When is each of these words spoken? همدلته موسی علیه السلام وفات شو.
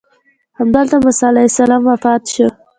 همدلته 0.57 0.95
موسی 1.05 1.25
علیه 1.29 1.47
السلام 1.51 1.81
وفات 1.91 2.21
شو. 2.33 2.47